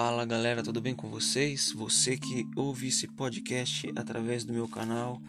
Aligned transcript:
Fala 0.00 0.24
galera, 0.24 0.62
tudo 0.62 0.80
bem 0.80 0.94
com 0.94 1.10
vocês? 1.10 1.72
Você 1.72 2.16
que 2.16 2.46
ouve 2.54 2.86
esse 2.86 3.08
podcast 3.08 3.92
através 3.96 4.44
do 4.44 4.52
meu 4.52 4.68
canal, 4.68 5.20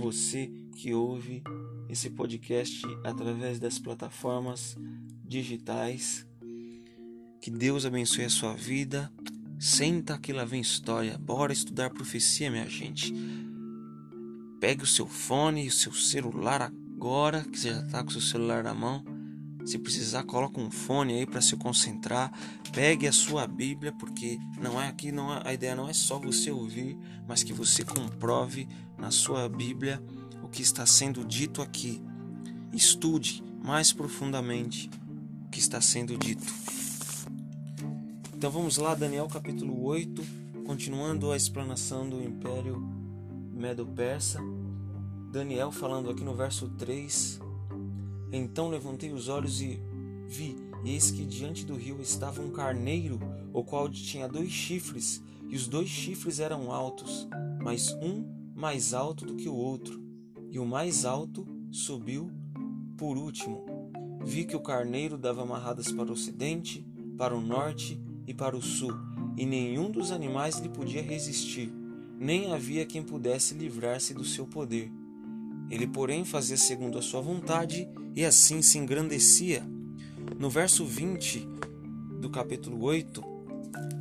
você 0.00 0.50
que 0.74 0.92
ouve 0.92 1.44
esse 1.88 2.10
podcast 2.10 2.82
através 3.04 3.60
das 3.60 3.78
plataformas 3.78 4.76
digitais, 5.24 6.26
que 7.40 7.52
Deus 7.52 7.86
abençoe 7.86 8.24
a 8.24 8.28
sua 8.28 8.52
vida. 8.52 9.12
Senta 9.60 10.18
que 10.18 10.32
lá 10.32 10.44
vem 10.44 10.60
história. 10.60 11.16
Bora 11.18 11.52
estudar 11.52 11.90
profecia, 11.90 12.50
minha 12.50 12.68
gente. 12.68 13.14
Pegue 14.58 14.82
o 14.82 14.86
seu 14.86 15.06
fone, 15.06 15.68
o 15.68 15.72
seu 15.72 15.92
celular 15.92 16.62
agora, 16.62 17.44
que 17.44 17.60
você 17.60 17.70
já 17.70 17.80
está 17.80 18.02
com 18.02 18.08
o 18.08 18.12
seu 18.12 18.20
celular 18.20 18.64
na 18.64 18.74
mão 18.74 19.15
se 19.66 19.78
precisar, 19.78 20.22
coloca 20.22 20.60
um 20.60 20.70
fone 20.70 21.14
aí 21.14 21.26
para 21.26 21.40
se 21.40 21.56
concentrar. 21.56 22.32
Pegue 22.72 23.08
a 23.08 23.12
sua 23.12 23.48
Bíblia, 23.48 23.92
porque 23.92 24.38
não 24.60 24.80
é 24.80 24.86
aqui, 24.86 25.10
não 25.10 25.34
é, 25.34 25.42
a 25.44 25.52
ideia 25.52 25.74
não 25.74 25.88
é 25.88 25.92
só 25.92 26.20
você 26.20 26.52
ouvir, 26.52 26.96
mas 27.26 27.42
que 27.42 27.52
você 27.52 27.84
comprove 27.84 28.68
na 28.96 29.10
sua 29.10 29.48
Bíblia 29.48 30.00
o 30.40 30.48
que 30.48 30.62
está 30.62 30.86
sendo 30.86 31.24
dito 31.24 31.60
aqui. 31.60 32.00
Estude 32.72 33.42
mais 33.64 33.92
profundamente 33.92 34.88
o 35.44 35.50
que 35.50 35.58
está 35.58 35.80
sendo 35.80 36.16
dito. 36.16 36.46
Então 38.32 38.50
vamos 38.50 38.76
lá, 38.76 38.94
Daniel 38.94 39.26
capítulo 39.26 39.82
8, 39.82 40.22
continuando 40.64 41.32
a 41.32 41.36
explanação 41.36 42.08
do 42.08 42.22
Império 42.22 42.78
Medo-Persa. 43.52 44.38
Daniel 45.32 45.72
falando 45.72 46.08
aqui 46.08 46.22
no 46.22 46.36
verso 46.36 46.68
3 46.68 47.40
então 48.32 48.68
levantei 48.68 49.12
os 49.12 49.28
olhos 49.28 49.60
e 49.60 49.80
vi, 50.26 50.56
eis 50.84 51.10
que 51.10 51.24
diante 51.24 51.64
do 51.64 51.74
rio 51.74 52.00
estava 52.00 52.42
um 52.42 52.50
carneiro, 52.50 53.18
o 53.52 53.62
qual 53.62 53.88
tinha 53.88 54.28
dois 54.28 54.50
chifres, 54.50 55.22
e 55.48 55.56
os 55.56 55.68
dois 55.68 55.88
chifres 55.88 56.40
eram 56.40 56.72
altos, 56.72 57.28
mas 57.62 57.92
um 58.02 58.24
mais 58.54 58.94
alto 58.94 59.24
do 59.24 59.36
que 59.36 59.48
o 59.48 59.54
outro, 59.54 60.02
e 60.50 60.58
o 60.58 60.66
mais 60.66 61.04
alto 61.04 61.46
subiu 61.70 62.30
por 62.96 63.16
último. 63.16 63.64
Vi 64.24 64.44
que 64.44 64.56
o 64.56 64.60
carneiro 64.60 65.16
dava 65.16 65.42
amarradas 65.42 65.92
para 65.92 66.08
o 66.08 66.12
ocidente, 66.12 66.84
para 67.16 67.36
o 67.36 67.40
norte 67.40 68.00
e 68.26 68.34
para 68.34 68.56
o 68.56 68.62
sul, 68.62 68.92
e 69.36 69.46
nenhum 69.46 69.90
dos 69.90 70.10
animais 70.10 70.58
lhe 70.58 70.68
podia 70.68 71.02
resistir, 71.02 71.72
nem 72.18 72.52
havia 72.52 72.86
quem 72.86 73.02
pudesse 73.02 73.54
livrar-se 73.54 74.14
do 74.14 74.24
seu 74.24 74.46
poder. 74.46 74.90
Ele, 75.70 75.86
porém, 75.86 76.24
fazia 76.24 76.56
segundo 76.56 76.98
a 76.98 77.02
sua 77.02 77.20
vontade 77.20 77.88
e 78.14 78.24
assim 78.24 78.62
se 78.62 78.78
engrandecia. 78.78 79.62
No 80.38 80.48
verso 80.48 80.84
20 80.84 81.48
do 82.20 82.30
capítulo 82.30 82.82
8, 82.82 83.22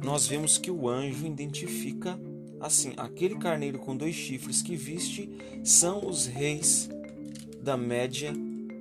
nós 0.03 0.27
vemos 0.27 0.57
que 0.57 0.69
o 0.69 0.87
anjo 0.87 1.25
identifica 1.25 2.19
assim: 2.59 2.93
aquele 2.97 3.35
carneiro 3.35 3.79
com 3.79 3.95
dois 3.95 4.15
chifres 4.15 4.61
que 4.61 4.75
viste 4.75 5.29
são 5.63 6.07
os 6.07 6.25
reis 6.25 6.89
da 7.61 7.75
Média 7.75 8.33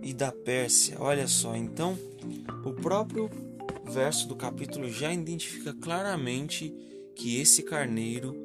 e 0.03 0.13
da 0.13 0.31
Pérsia. 0.31 0.97
Olha 1.01 1.27
só, 1.27 1.57
então 1.57 1.99
o 2.65 2.73
próprio 2.73 3.31
verso 3.87 4.29
do 4.29 4.37
capítulo 4.37 4.89
já 4.89 5.13
identifica 5.13 5.73
claramente 5.73 6.75
que 7.15 7.41
esse 7.41 7.63
carneiro 7.63 8.44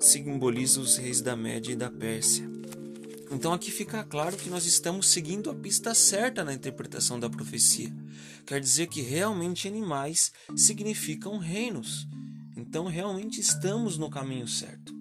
simboliza 0.00 0.80
os 0.80 0.96
reis 0.96 1.20
da 1.20 1.34
Média 1.36 1.72
e 1.72 1.76
da 1.76 1.90
Pérsia. 1.90 2.48
Então 3.30 3.52
aqui 3.52 3.70
fica 3.70 4.02
claro 4.04 4.36
que 4.36 4.48
nós 4.48 4.64
estamos 4.64 5.08
seguindo 5.08 5.50
a 5.50 5.54
pista 5.54 5.92
certa 5.94 6.44
na 6.44 6.54
interpretação 6.54 7.20
da 7.20 7.28
profecia. 7.28 7.92
Quer 8.46 8.60
dizer 8.60 8.86
que 8.86 9.02
realmente 9.02 9.68
animais 9.68 10.32
significam 10.56 11.36
reinos. 11.36 12.08
Então 12.56 12.86
realmente 12.86 13.40
estamos 13.40 13.98
no 13.98 14.08
caminho 14.08 14.48
certo. 14.48 14.96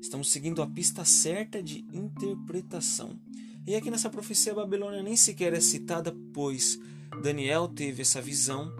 Estamos 0.00 0.30
seguindo 0.30 0.62
a 0.62 0.66
pista 0.66 1.04
certa 1.04 1.62
de 1.62 1.84
interpretação. 1.92 3.18
E 3.66 3.74
aqui 3.74 3.90
nessa 3.90 4.08
profecia 4.08 4.52
a 4.52 4.56
Babilônia 4.56 5.02
nem 5.02 5.16
sequer 5.16 5.52
é 5.52 5.60
citada, 5.60 6.14
pois 6.32 6.78
Daniel 7.22 7.68
teve 7.68 8.02
essa 8.02 8.20
visão. 8.20 8.72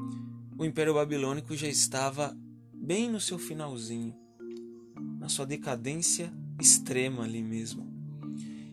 O 0.56 0.64
Império 0.64 0.94
Babilônico 0.94 1.54
já 1.54 1.68
estava 1.68 2.36
bem 2.72 3.10
no 3.10 3.20
seu 3.20 3.38
finalzinho 3.38 4.21
na 5.22 5.28
sua 5.28 5.46
decadência 5.46 6.32
extrema 6.60 7.22
ali 7.22 7.40
mesmo. 7.40 7.86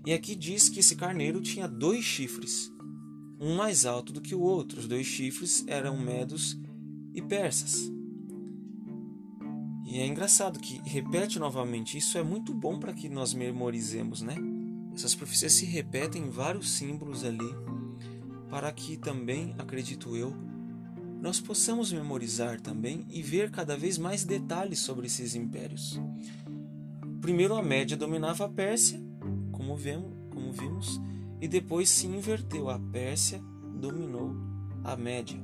E 0.04 0.12
aqui 0.12 0.36
diz 0.36 0.68
que 0.68 0.80
esse 0.80 0.96
carneiro 0.96 1.40
tinha 1.42 1.68
dois 1.68 2.04
chifres, 2.04 2.74
um 3.40 3.56
mais 3.56 3.86
alto 3.86 4.12
do 4.12 4.20
que 4.20 4.34
o 4.34 4.42
outro. 4.42 4.80
Os 4.80 4.88
dois 4.88 5.06
chifres 5.06 5.64
eram 5.68 5.96
medos 5.96 6.60
e 7.14 7.22
persas. 7.22 7.92
E 9.86 10.00
é 10.00 10.08
engraçado 10.08 10.60
que 10.60 10.82
repete 10.90 11.38
novamente, 11.38 12.00
isso 12.00 12.18
é 12.18 12.24
muito 12.24 12.52
bom 12.52 12.80
para 12.80 12.94
que 12.94 13.08
nós 13.08 13.32
memorizemos, 13.32 14.24
né? 14.24 14.36
Essas 14.92 15.14
profecias 15.14 15.54
se 15.54 15.66
repetem 15.68 16.24
em 16.24 16.30
vários 16.32 16.72
símbolos 16.72 17.24
ali, 17.24 17.50
para 18.50 18.72
que 18.72 18.98
também, 18.98 19.54
acredito 19.60 20.16
eu, 20.16 20.36
nós 21.22 21.40
possamos 21.40 21.92
memorizar 21.92 22.62
também 22.62 23.06
e 23.10 23.22
ver 23.22 23.52
cada 23.52 23.76
vez 23.76 23.98
mais 23.98 24.24
detalhes 24.24 24.80
sobre 24.80 25.08
esses 25.08 25.36
impérios. 25.36 26.00
Primeiro 27.20 27.56
a 27.56 27.62
Média 27.62 27.98
dominava 27.98 28.46
a 28.46 28.50
Pérsia, 28.50 29.00
como, 29.52 29.76
vemos, 29.76 30.14
como 30.30 30.54
vimos, 30.54 31.00
e 31.42 31.48
depois 31.48 31.90
se 31.90 32.08
inverteu. 32.08 32.70
A 32.70 32.80
Pérsia 32.80 33.42
dominou 33.76 34.34
a 34.84 34.96
Média. 34.96 35.40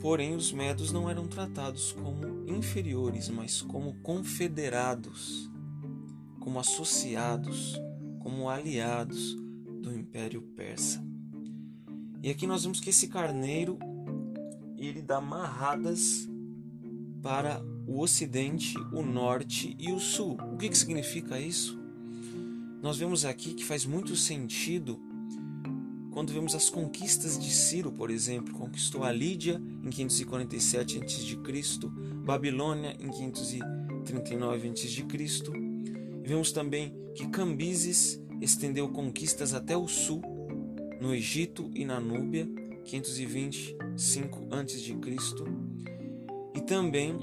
Porém, 0.00 0.34
os 0.34 0.52
medos 0.52 0.92
não 0.92 1.08
eram 1.08 1.26
tratados 1.28 1.92
como 1.92 2.50
inferiores, 2.50 3.28
mas 3.28 3.62
como 3.62 3.94
confederados, 4.02 5.50
como 6.40 6.58
associados, 6.58 7.80
como 8.18 8.50
aliados 8.50 9.36
do 9.80 9.94
Império 9.94 10.42
Persa. 10.42 11.11
E 12.22 12.30
aqui 12.30 12.46
nós 12.46 12.62
vemos 12.62 12.78
que 12.78 12.90
esse 12.90 13.08
carneiro 13.08 13.78
ele 14.78 15.02
dá 15.02 15.20
marradas 15.20 16.28
para 17.20 17.60
o 17.86 18.00
ocidente, 18.00 18.78
o 18.92 19.02
norte 19.02 19.76
e 19.78 19.90
o 19.90 19.98
sul. 19.98 20.38
O 20.52 20.56
que, 20.56 20.68
que 20.68 20.78
significa 20.78 21.40
isso? 21.40 21.76
Nós 22.80 22.96
vemos 22.96 23.24
aqui 23.24 23.54
que 23.54 23.64
faz 23.64 23.84
muito 23.84 24.14
sentido 24.14 25.00
quando 26.12 26.32
vemos 26.32 26.54
as 26.54 26.68
conquistas 26.68 27.38
de 27.38 27.50
Ciro, 27.50 27.90
por 27.90 28.10
exemplo, 28.10 28.52
conquistou 28.54 29.02
a 29.02 29.10
Lídia 29.10 29.60
em 29.82 29.90
547 29.90 31.00
a.C., 31.02 31.88
Babilônia 32.24 32.96
em 33.00 33.10
539 33.10 34.68
a.C. 34.68 35.06
Vemos 36.22 36.52
também 36.52 36.94
que 37.14 37.26
Cambises 37.28 38.20
estendeu 38.40 38.88
conquistas 38.90 39.54
até 39.54 39.76
o 39.76 39.88
sul 39.88 40.31
no 41.02 41.12
Egito 41.12 41.68
e 41.74 41.84
na 41.84 41.98
Núbia, 41.98 42.48
525 42.84 44.46
a.C. 44.52 44.96
E 46.54 46.60
também 46.60 47.18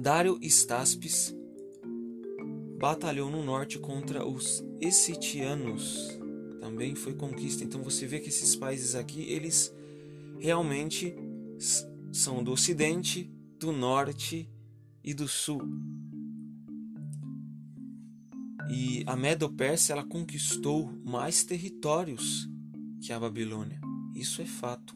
Dário 0.00 0.36
Staspes 0.42 1.32
batalhou 2.76 3.30
no 3.30 3.44
norte 3.44 3.78
contra 3.78 4.26
os 4.26 4.64
Essitianos. 4.80 6.18
Também 6.60 6.96
foi 6.96 7.14
conquista. 7.14 7.62
Então 7.62 7.84
você 7.84 8.04
vê 8.04 8.18
que 8.18 8.30
esses 8.30 8.56
países 8.56 8.96
aqui, 8.96 9.22
eles 9.30 9.72
realmente 10.40 11.14
são 12.10 12.42
do 12.42 12.50
ocidente, 12.50 13.30
do 13.60 13.70
norte 13.70 14.50
e 15.04 15.14
do 15.14 15.28
sul. 15.28 15.62
E 18.68 19.04
a 19.06 19.14
Medo-Pérsia 19.14 19.92
ela 19.92 20.04
conquistou 20.04 20.92
mais 21.04 21.44
territórios 21.44 22.48
que 23.00 23.12
a 23.12 23.20
Babilônia. 23.20 23.80
Isso 24.14 24.42
é 24.42 24.46
fato. 24.46 24.94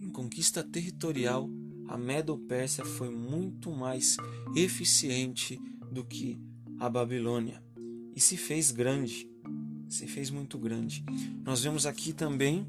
Em 0.00 0.10
conquista 0.10 0.62
territorial, 0.62 1.48
a 1.88 1.96
Medo-Pérsia 1.96 2.84
foi 2.84 3.10
muito 3.10 3.70
mais 3.70 4.16
eficiente 4.54 5.60
do 5.90 6.04
que 6.04 6.38
a 6.78 6.88
Babilônia 6.88 7.62
e 8.14 8.20
se 8.20 8.36
fez 8.36 8.70
grande, 8.70 9.28
se 9.88 10.06
fez 10.06 10.30
muito 10.30 10.58
grande. 10.58 11.02
Nós 11.42 11.62
vemos 11.62 11.86
aqui 11.86 12.12
também 12.12 12.66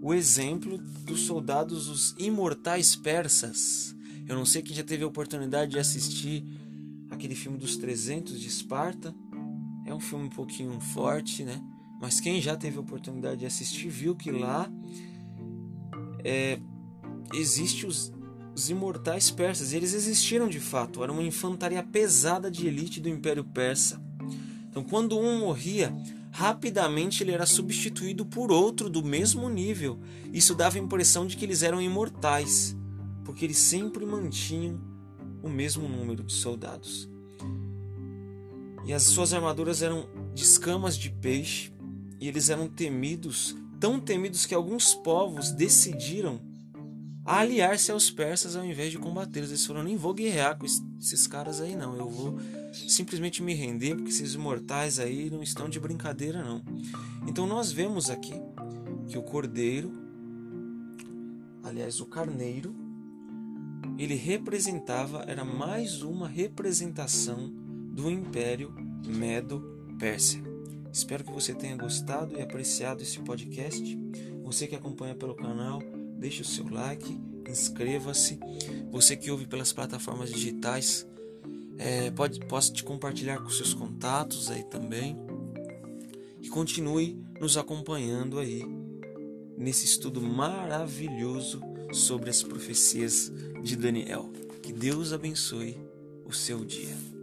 o 0.00 0.12
exemplo 0.12 0.78
dos 0.78 1.20
soldados 1.20 1.88
os 1.88 2.14
imortais 2.18 2.96
persas. 2.96 3.94
Eu 4.26 4.34
não 4.34 4.44
sei 4.44 4.62
quem 4.62 4.74
já 4.74 4.82
teve 4.82 5.04
a 5.04 5.06
oportunidade 5.06 5.70
de 5.70 5.78
assistir 5.78 6.44
aquele 7.08 7.34
filme 7.34 7.56
dos 7.56 7.76
300 7.76 8.40
de 8.40 8.48
Esparta. 8.48 9.14
É 9.86 9.94
um 9.94 10.00
filme 10.00 10.26
um 10.26 10.30
pouquinho 10.30 10.80
forte, 10.80 11.44
né? 11.44 11.62
Mas 12.00 12.18
quem 12.18 12.40
já 12.40 12.56
teve 12.56 12.78
a 12.78 12.80
oportunidade 12.80 13.40
de 13.40 13.46
assistir 13.46 13.88
viu 13.88 14.16
que 14.16 14.30
lá 14.30 14.70
é, 16.24 16.58
existe 17.34 17.86
os, 17.86 18.12
os 18.54 18.70
imortais 18.70 19.30
persas. 19.30 19.72
Eles 19.72 19.92
existiram 19.92 20.48
de 20.48 20.60
fato. 20.60 21.02
Era 21.02 21.12
uma 21.12 21.22
infantaria 21.22 21.82
pesada 21.82 22.50
de 22.50 22.66
elite 22.66 23.00
do 23.00 23.08
Império 23.08 23.44
Persa. 23.44 24.00
Então, 24.70 24.82
quando 24.82 25.18
um 25.18 25.40
morria, 25.40 25.92
rapidamente 26.30 27.22
ele 27.22 27.32
era 27.32 27.44
substituído 27.44 28.24
por 28.24 28.50
outro 28.50 28.88
do 28.88 29.04
mesmo 29.04 29.48
nível. 29.48 30.00
Isso 30.32 30.54
dava 30.54 30.76
a 30.76 30.80
impressão 30.80 31.26
de 31.26 31.36
que 31.36 31.44
eles 31.44 31.62
eram 31.62 31.82
imortais, 31.82 32.76
porque 33.24 33.44
eles 33.44 33.58
sempre 33.58 34.06
mantinham 34.06 34.80
o 35.42 35.48
mesmo 35.48 35.88
número 35.88 36.22
de 36.22 36.32
soldados. 36.32 37.10
E 38.86 38.92
as 38.92 39.02
suas 39.02 39.34
armaduras 39.34 39.82
eram 39.82 40.08
de 40.34 40.42
escamas 40.42 40.96
de 40.96 41.10
peixe, 41.10 41.72
e 42.20 42.28
eles 42.28 42.50
eram 42.50 42.68
temidos, 42.68 43.56
tão 43.80 43.98
temidos 43.98 44.44
que 44.44 44.54
alguns 44.54 44.94
povos 44.94 45.50
decidiram 45.50 46.40
aliar-se 47.24 47.90
aos 47.90 48.10
persas 48.10 48.56
ao 48.56 48.64
invés 48.64 48.92
de 48.92 48.98
combater. 48.98 49.40
Eles 49.40 49.64
falaram: 49.64 49.86
nem 49.86 49.96
vou 49.96 50.12
guerrear 50.12 50.58
com 50.58 50.66
esses 50.66 51.26
caras 51.26 51.60
aí, 51.60 51.74
não. 51.74 51.96
Eu 51.96 52.08
vou 52.08 52.38
simplesmente 52.72 53.42
me 53.42 53.54
render, 53.54 53.94
porque 53.94 54.10
esses 54.10 54.34
imortais 54.34 54.98
aí 54.98 55.30
não 55.30 55.42
estão 55.42 55.68
de 55.68 55.80
brincadeira, 55.80 56.44
não. 56.44 56.62
Então 57.26 57.46
nós 57.46 57.72
vemos 57.72 58.10
aqui 58.10 58.34
que 59.08 59.16
o 59.16 59.22
cordeiro, 59.22 59.90
aliás, 61.62 62.00
o 62.00 62.06
carneiro, 62.06 62.74
ele 63.98 64.14
representava, 64.14 65.24
era 65.26 65.44
mais 65.44 66.02
uma 66.02 66.28
representação 66.28 67.50
do 67.92 68.10
Império 68.10 68.72
Medo-Pérsia. 69.06 70.49
Espero 70.92 71.24
que 71.24 71.32
você 71.32 71.54
tenha 71.54 71.76
gostado 71.76 72.36
e 72.36 72.42
apreciado 72.42 73.02
esse 73.02 73.18
podcast. 73.20 73.98
Você 74.42 74.66
que 74.66 74.74
acompanha 74.74 75.14
pelo 75.14 75.34
canal, 75.34 75.80
deixe 76.18 76.42
o 76.42 76.44
seu 76.44 76.68
like, 76.68 77.18
inscreva-se. 77.48 78.38
Você 78.90 79.16
que 79.16 79.30
ouve 79.30 79.46
pelas 79.46 79.72
plataformas 79.72 80.30
digitais, 80.32 81.06
é, 81.78 82.10
pode, 82.10 82.40
posso 82.40 82.72
te 82.72 82.82
compartilhar 82.82 83.38
com 83.38 83.48
seus 83.50 83.72
contatos 83.72 84.50
aí 84.50 84.64
também. 84.64 85.16
E 86.40 86.48
continue 86.48 87.22
nos 87.40 87.56
acompanhando 87.56 88.38
aí 88.38 88.64
nesse 89.56 89.84
estudo 89.84 90.20
maravilhoso 90.20 91.60
sobre 91.92 92.30
as 92.30 92.42
profecias 92.42 93.32
de 93.62 93.76
Daniel. 93.76 94.30
Que 94.62 94.72
Deus 94.72 95.12
abençoe 95.12 95.78
o 96.24 96.32
seu 96.32 96.64
dia. 96.64 97.19